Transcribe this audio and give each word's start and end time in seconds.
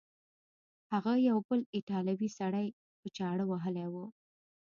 هغه 0.93 1.13
یو 1.29 1.37
بل 1.47 1.59
ایټالوی 1.75 2.29
سړی 2.39 2.67
په 2.99 3.07
چاړه 3.17 3.43
وهلی 3.47 3.87
و. 3.93 3.95